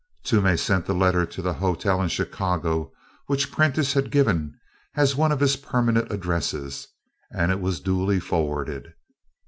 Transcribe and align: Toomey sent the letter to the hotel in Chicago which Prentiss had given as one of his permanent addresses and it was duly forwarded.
Toomey 0.23 0.57
sent 0.57 0.87
the 0.87 0.95
letter 0.95 1.27
to 1.27 1.43
the 1.43 1.53
hotel 1.53 2.01
in 2.01 2.09
Chicago 2.09 2.91
which 3.27 3.51
Prentiss 3.51 3.93
had 3.93 4.09
given 4.09 4.59
as 4.95 5.15
one 5.15 5.31
of 5.31 5.41
his 5.41 5.57
permanent 5.57 6.11
addresses 6.11 6.87
and 7.31 7.51
it 7.51 7.61
was 7.61 7.79
duly 7.79 8.19
forwarded. 8.19 8.95